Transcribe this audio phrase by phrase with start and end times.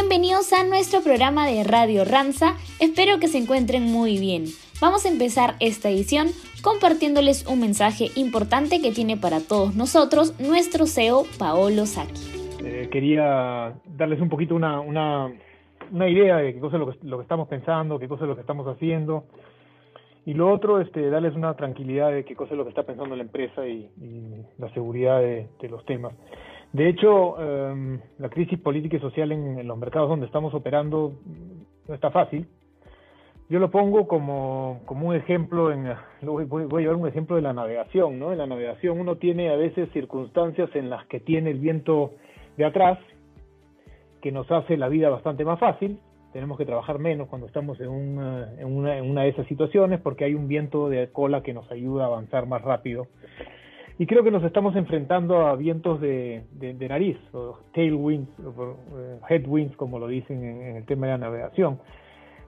[0.00, 4.44] Bienvenidos a nuestro programa de Radio Ranza, espero que se encuentren muy bien.
[4.80, 6.28] Vamos a empezar esta edición
[6.62, 12.30] compartiéndoles un mensaje importante que tiene para todos nosotros nuestro CEO Paolo Sacchi.
[12.64, 15.32] Eh, quería darles un poquito una, una,
[15.90, 18.28] una idea de qué cosa es lo que, lo que estamos pensando, qué cosa es
[18.28, 19.24] lo que estamos haciendo.
[20.28, 23.16] Y lo otro, este, darles una tranquilidad de qué cosa es lo que está pensando
[23.16, 23.90] la empresa y,
[24.58, 26.12] la seguridad de, los temas.
[26.72, 31.14] De hecho, em, la crisis política y social en, los mercados donde estamos operando
[31.86, 32.46] no está fácil.
[33.48, 37.42] Yo lo pongo como, como un ejemplo, en, voy, voy, a llevar un ejemplo de
[37.42, 38.18] la navegación.
[38.18, 38.32] ¿no?
[38.32, 42.12] En la navegación uno tiene a veces circunstancias en las que tiene el viento
[42.58, 42.98] de atrás,
[44.20, 46.00] que nos hace la vida bastante más fácil,
[46.32, 50.00] tenemos que trabajar menos cuando estamos en una, en, una, en una de esas situaciones
[50.00, 53.06] porque hay un viento de cola que nos ayuda a avanzar más rápido.
[53.98, 59.18] Y creo que nos estamos enfrentando a vientos de, de, nariz, o tailwinds, o eh,
[59.28, 61.80] headwinds, como lo dicen en, el tema de la navegación.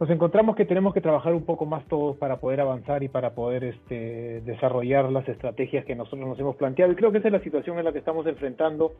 [0.00, 3.34] Nos encontramos que tenemos que trabajar un poco más todos para poder avanzar y para
[3.34, 6.90] poder este, desarrollar las estrategias que nosotros nos hemos planteado.
[6.92, 8.94] Y creo que esa es la situación en la que estamos enfrentando,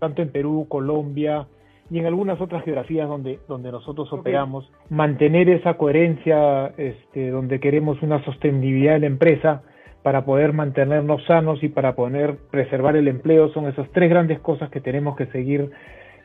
[0.00, 1.46] tanto en Perú, Colombia,
[1.90, 8.02] y en algunas otras geografías donde, donde nosotros operamos, mantener esa coherencia este, donde queremos
[8.02, 9.62] una sostenibilidad de la empresa
[10.04, 14.68] para poder mantenernos sanos y para poder preservar el empleo, son esas tres grandes cosas
[14.68, 15.70] que tenemos que seguir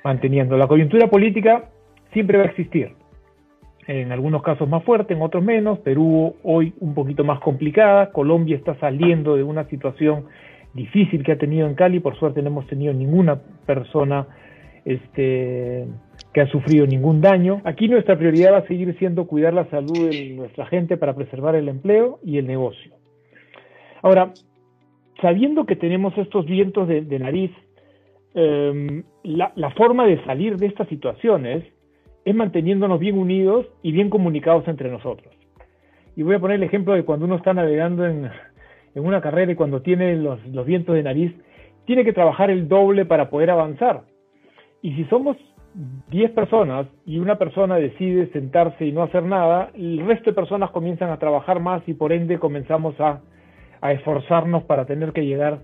[0.04, 0.58] manteniendo.
[0.58, 1.70] La coyuntura política
[2.12, 2.92] siempre va a existir,
[3.88, 8.58] en algunos casos más fuerte, en otros menos, Perú hoy un poquito más complicada, Colombia
[8.58, 10.26] está saliendo de una situación
[10.74, 14.28] difícil que ha tenido en Cali, por suerte no hemos tenido ninguna persona
[14.84, 15.88] este,
[16.34, 17.62] que ha sufrido ningún daño.
[17.64, 21.56] Aquí nuestra prioridad va a seguir siendo cuidar la salud de nuestra gente para preservar
[21.56, 22.99] el empleo y el negocio.
[24.02, 24.34] Ahora,
[25.22, 27.52] sabiendo que tenemos estos vientos de, nariz,
[28.34, 31.64] em, la, forma de salir de estas situaciones
[32.26, 35.34] es manteniéndonos bien unidos y bien comunicados entre nosotros.
[36.16, 38.30] Y voy a poner el ejemplo de cuando uno está navegando en,
[38.96, 41.34] en una carrera y cuando tiene los, los vientos de nariz,
[41.86, 44.04] tiene que trabajar el doble para poder avanzar.
[44.82, 45.38] Y si somos
[46.10, 50.72] 10 personas y una persona decide sentarse y no hacer nada, el resto de personas
[50.72, 53.22] comienzan a trabajar más y por ende comenzamos a,
[53.82, 55.60] a esforzarnos para tener que llegar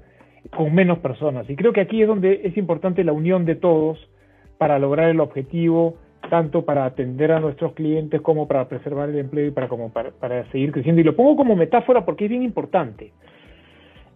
[0.56, 1.50] con menos personas.
[1.50, 3.98] Y creo que aquí es donde es importante la unión de todos
[4.58, 5.96] para lograr el objetivo,
[6.30, 10.50] tanto para atender a nuestros clientes como para preservar el empleo y para, como para,
[10.52, 11.02] seguir creciendo.
[11.02, 13.12] Y lo pongo como metáfora porque es bien importante.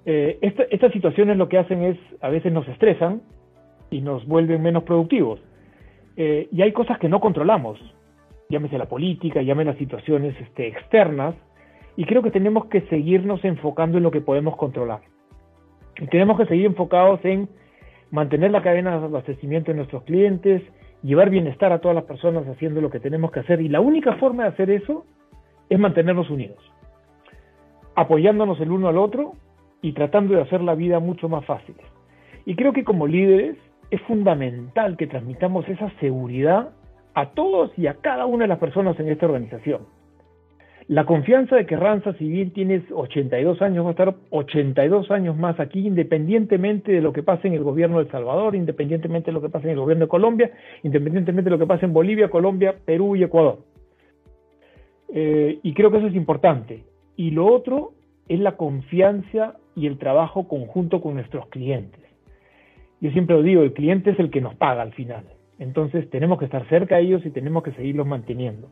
[0.06, 3.22] Eh, estas situaciones lo que hacen es, a veces nos estresan,
[3.92, 5.40] y nos vuelven menos productivos.
[6.16, 7.80] Eh, y hay cosas que no controlamos,
[8.50, 11.36] llámese la política, llámese las situaciones este, externas,
[11.96, 15.02] y creo que tenemos que seguirnos enfocando en lo que podemos controlar.
[16.00, 17.50] Y tenemos que seguir enfocados en
[18.12, 20.62] mantener la cadena de abastecimiento de nuestros clientes,
[21.04, 23.62] llevar bienestar a todas las personas haciendo lo que tenemos que hacer.
[23.62, 25.06] Y la única forma de hacer eso
[25.70, 26.58] es mantenernos unidos,
[27.96, 29.34] apoyándonos el uno al otro
[29.82, 31.76] y tratando de hacer la vida mucho más fácil.
[32.46, 33.58] Y creo que como líderes
[33.92, 36.72] es fundamental que transmitamos esa seguridad
[37.14, 39.82] a todos y a cada una de las personas en esta organización.
[40.90, 45.38] La confianza de que Ranza, si bien tienes 82 años, va a estar 82 años
[45.38, 49.34] más aquí, independientemente de lo que pase en el gobierno de El Salvador, independientemente de
[49.34, 50.50] lo que pase en el gobierno de Colombia,
[50.82, 53.60] independientemente de lo que pase en Bolivia, Colombia, Perú y Ecuador.
[55.14, 56.86] Eh, y creo que eso es importante.
[57.16, 57.92] Y lo otro
[58.28, 62.02] es la confianza y el trabajo conjunto con nuestros clientes.
[63.00, 65.26] Yo siempre lo digo, el cliente es el que nos paga al final.
[65.60, 68.70] Entonces tenemos que estar cerca de ellos y tenemos que seguirlos manteniendo.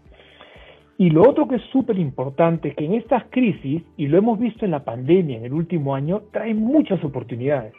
[0.97, 4.39] Y lo otro que es súper importante es que en estas crisis, y lo hemos
[4.39, 7.73] visto en la pandemia en el último año, traen muchas oportunidades.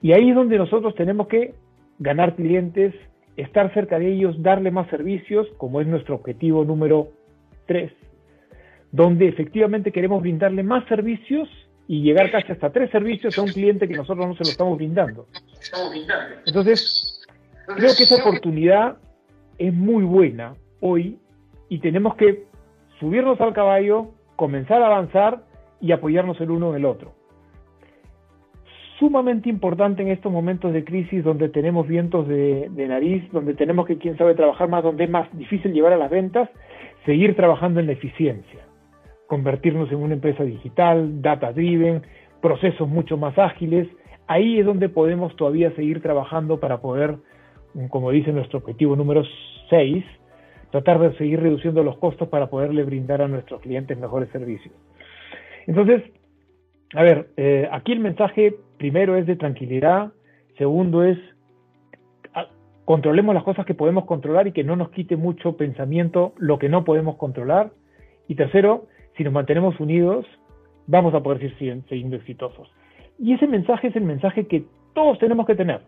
[0.00, 1.54] Y ahí es donde nosotros tenemos que
[2.00, 2.94] ganar clientes,
[3.36, 7.08] estar cerca de ellos, darle más servicios, como es nuestro objetivo número
[7.66, 7.92] tres,
[8.90, 11.48] donde efectivamente queremos brindarle más servicios
[11.86, 14.76] y llegar casi hasta tres servicios a un cliente que nosotros no se lo estamos
[14.78, 15.26] brindando.
[16.46, 17.24] Entonces,
[17.66, 18.96] creo que esa oportunidad
[19.58, 21.18] es muy buena hoy
[21.72, 22.44] y tenemos que
[23.00, 25.44] subirnos al caballo, comenzar a avanzar
[25.80, 27.14] y apoyarnos el uno en el otro.
[28.98, 33.96] Sumamente importante en estos momentos de crisis donde tenemos vientos de, nariz, donde tenemos que,
[33.96, 36.50] quién sabe, trabajar más, donde es más difícil llevar a las ventas,
[37.06, 38.60] seguir trabajando en la eficiencia
[39.26, 42.02] convertirnos en una empresa digital, data driven,
[42.42, 43.88] procesos mucho más ágiles.
[44.26, 47.16] Ahí es donde podemos todavía seguir trabajando para poder,
[47.88, 49.22] como dice nuestro objetivo número
[49.70, 50.04] 6,
[50.72, 54.74] tratar de seguir reduciendo los costos para poderle brindar a nuestros clientes mejores servicios.
[55.68, 56.02] Entonces,
[56.94, 60.12] a ver, eh, aquí el mensaje primero es de tranquilidad,
[60.56, 61.18] segundo es
[62.84, 66.68] controlemos las cosas que podemos controlar y que no nos quite mucho pensamiento lo que
[66.68, 67.70] no podemos controlar.
[68.26, 68.86] Y tercero,
[69.16, 70.26] si nos mantenemos unidos,
[70.86, 72.68] vamos a poder seguir siendo exitosos.
[73.18, 74.64] Y ese mensaje es el mensaje que
[74.94, 75.82] todos tenemos que tener,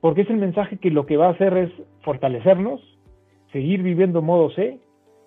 [0.00, 1.72] porque es el mensaje que lo que va a hacer es
[2.02, 2.97] fortalecernos,
[3.52, 4.78] seguir viviendo modo C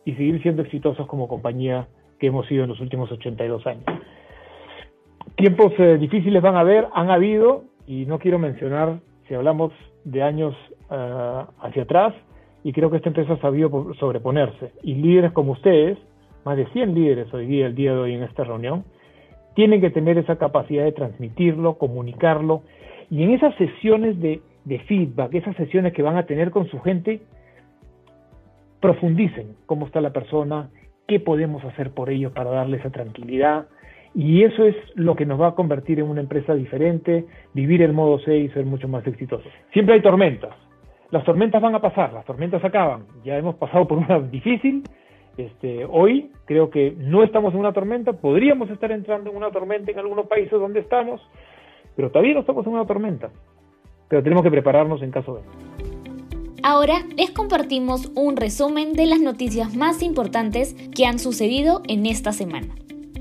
[0.06, 1.88] y seguir siendo exitosos como compañía
[2.20, 3.86] que hemos sido en los últimos 82 años.
[5.36, 9.72] Tiempos eh, difíciles van a haber, han habido, y no quiero mencionar si hablamos
[10.04, 10.56] de años
[10.90, 12.14] eh, hacia atrás,
[12.64, 14.72] y creo que esta empresa ha sabido sobreponerse.
[14.84, 15.98] Y líderes como ustedes,
[16.46, 18.84] más de 100 líderes hoy día, el día de hoy en esta reunión,
[19.56, 22.62] tienen que tener esa capacidad de transmitirlo, comunicarlo,
[23.10, 26.80] y en esas sesiones de, de feedback, esas sesiones que van a tener con su
[26.82, 27.22] gente,
[28.82, 30.70] profundicen cómo está la persona,
[31.08, 33.68] qué podemos hacer por ellos para darle esa tranquilidad.
[34.14, 37.94] Y eso es lo que nos va a convertir en una empresa diferente, vivir el
[37.94, 39.52] modo C y ser mucho más exitosos.
[39.72, 40.54] Siempre hay tormentas.
[41.12, 43.06] Las tormentas van a pasar, las tormentas acaban.
[43.24, 44.84] Ya hemos pasado por una difícil.
[45.38, 49.92] Este, hoy creo que no estamos en una tormenta, podríamos estar entrando en una tormenta
[49.92, 51.22] en algunos países donde estamos,
[51.96, 53.30] pero todavía no estamos en una tormenta.
[54.10, 55.91] Pero tenemos que prepararnos en caso de.
[56.64, 62.34] Ahora les compartimos un resumen de las noticias más importantes que han sucedido en esta
[62.34, 62.68] semana.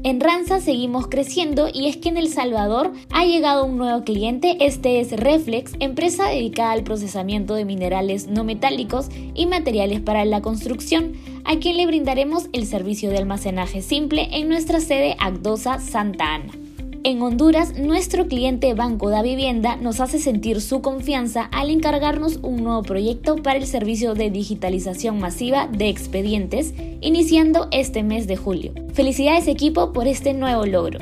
[0.02, 4.56] En Ranza seguimos creciendo y es que en El Salvador ha llegado un nuevo cliente,
[4.60, 10.40] este es Reflex, empresa dedicada al procesamiento de minerales no metálicos y materiales para la
[10.40, 11.12] construcción,
[11.44, 16.59] a quien le brindaremos el servicio de almacenaje simple en nuestra sede Agdosa Santa Ana.
[17.02, 22.62] En Honduras, nuestro cliente Banco da Vivienda nos hace sentir su confianza al encargarnos un
[22.62, 28.74] nuevo proyecto para el servicio de digitalización masiva de expedientes, iniciando este mes de julio.
[28.92, 30.98] Felicidades equipo por este nuevo logro.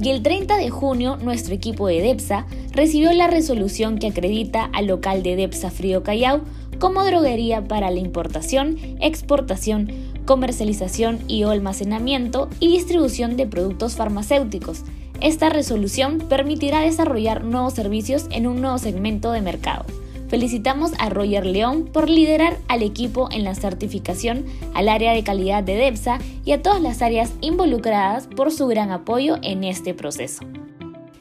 [0.00, 4.86] Y el 30 de junio, nuestro equipo de DEPSA recibió la resolución que acredita al
[4.86, 6.40] local de DEPSA Frío Callao
[6.78, 9.92] como droguería para la importación, exportación,
[10.24, 14.82] comercialización y almacenamiento y distribución de productos farmacéuticos
[15.20, 19.84] esta resolución permitirá desarrollar nuevos servicios en un nuevo segmento de mercado.
[20.28, 25.62] Felicitamos a Roger León por liderar al equipo en la certificación al área de calidad
[25.62, 30.42] de DEPSA y a todas las áreas involucradas por su gran apoyo en este proceso.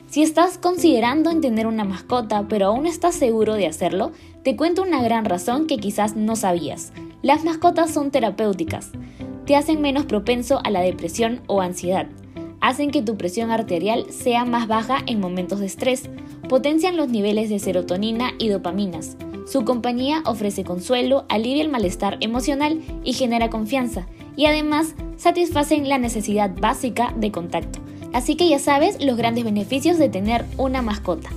[0.07, 4.11] Si estás considerando en tener una mascota pero aún estás seguro de hacerlo,
[4.43, 6.91] te cuento una gran razón que quizás no sabías.
[7.21, 8.91] Las mascotas son terapéuticas.
[9.45, 12.07] Te hacen menos propenso a la depresión o ansiedad
[12.65, 16.09] hacen que tu presión arterial sea más baja en momentos de estrés,
[16.49, 19.17] potencian los niveles de serotonina y dopaminas.
[19.47, 25.99] Su compañía ofrece consuelo, alivia el malestar emocional y genera confianza, y además satisfacen la
[25.99, 27.77] necesidad básica de contacto.
[28.13, 31.29] Así que ya sabes los grandes beneficios de tener una mascota.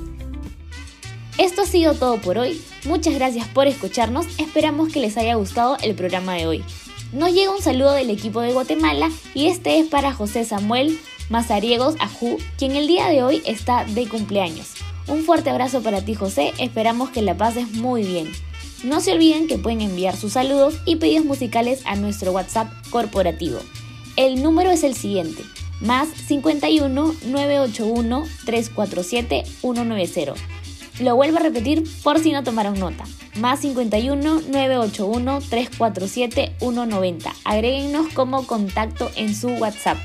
[1.37, 5.77] Esto ha sido todo por hoy, muchas gracias por escucharnos, esperamos que les haya gustado
[5.83, 6.65] el programa de hoy.
[7.13, 10.99] Nos llega un saludo del equipo de Guatemala y este es para José Samuel
[11.31, 14.75] Mazariegos Ajú, quien el día de hoy está de cumpleaños.
[15.07, 18.31] Un fuerte abrazo para ti José, esperamos que la pases muy bien.
[18.83, 23.59] No se olviden que pueden enviar sus saludos y pedidos musicales a nuestro WhatsApp corporativo.
[24.17, 25.43] El número es el siguiente,
[25.81, 30.35] más 51 981 347 190.
[31.01, 33.05] Lo vuelvo a repetir por si no tomaron nota.
[33.37, 37.35] Más 51 981 347 190.
[37.45, 39.99] Agréguenos como contacto en su WhatsApp.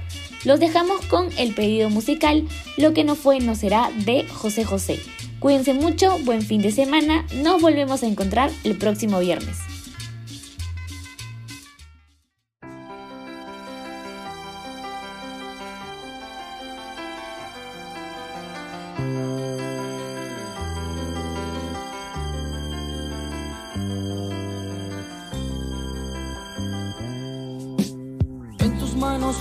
[0.46, 2.48] Los dejamos con el pedido musical
[2.78, 5.00] Lo que no fue no será de José José.
[5.40, 9.58] Cuídense mucho, buen fin de semana, nos volvemos a encontrar el próximo viernes.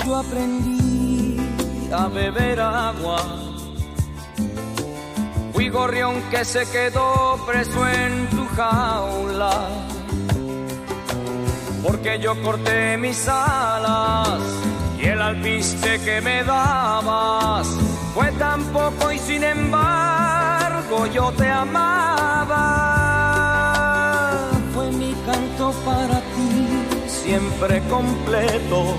[0.05, 0.82] Yo aprendí
[1.93, 3.23] a beber agua.
[5.53, 9.69] Fui gorrión que se quedó preso en tu jaula.
[11.83, 14.41] Porque yo corté mis alas
[14.99, 17.67] y el alpiste que me dabas
[18.15, 22.61] fue tan poco y sin embargo yo te amaba.
[24.75, 26.69] Fue mi canto para ti,
[27.09, 28.97] siempre completo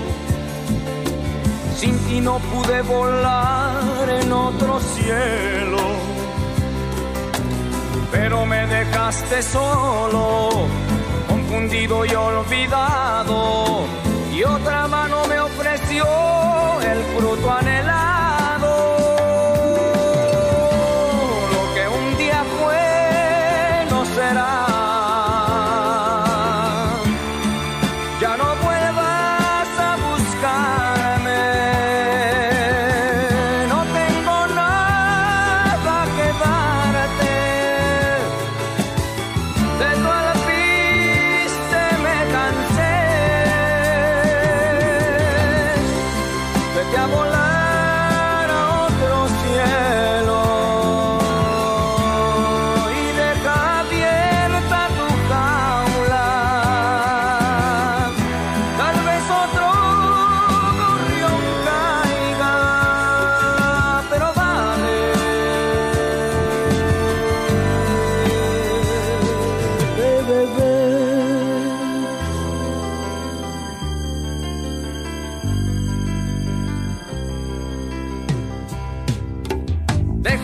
[1.84, 5.82] sin ti no pude volar en otro cielo,
[8.10, 10.66] pero me dejaste solo,
[11.28, 13.84] confundido y olvidado,
[14.32, 16.06] y otra mano me ofreció
[16.90, 18.72] el fruto anhelado,
[21.54, 24.52] lo que un día fue no será,
[28.22, 28.53] ya no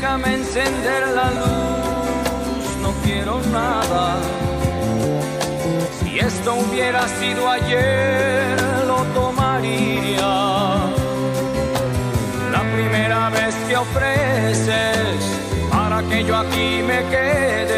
[0.00, 4.16] ser la luz, no quiero nada.
[5.98, 10.32] Si esto hubiera sido ayer, lo tomaría.
[12.50, 15.18] La primera vez que ofreces
[15.70, 17.69] para que yo aquí me quede,